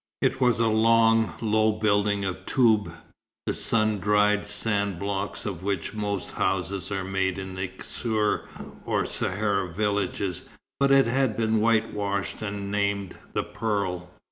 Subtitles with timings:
[0.23, 2.91] It was a long, low building of toub,
[3.45, 8.47] the sun dried sand blocks of which most houses are made in the ksour,
[8.83, 10.41] or Sahara villages,
[10.79, 14.09] but it had been whitewashed, and named the Pearl.